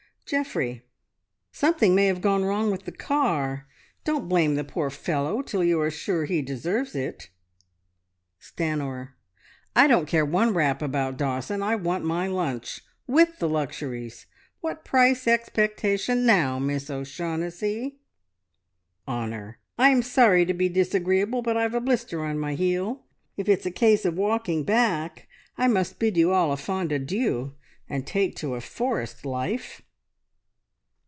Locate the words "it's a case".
23.49-24.05